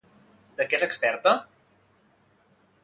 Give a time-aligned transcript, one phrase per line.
[0.61, 1.35] De què és experta?